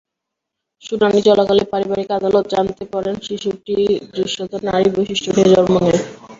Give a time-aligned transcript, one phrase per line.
[0.83, 3.75] শুনানি চলাকালে পারিবারিক আদালত জানতে পারেন, শিশুটি
[4.13, 6.01] দৃশ্যত নারী বৈশিষ্ট্য নিয়ে জন্ম নেয়।